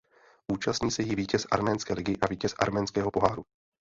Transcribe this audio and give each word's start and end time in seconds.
Účastní 0.51 0.91
se 0.91 1.01
jí 1.03 1.15
vítěz 1.15 1.47
arménské 1.51 1.93
ligy 1.93 2.17
a 2.21 2.27
vítěz 2.27 2.55
arménského 2.59 3.11
poháru. 3.11 3.45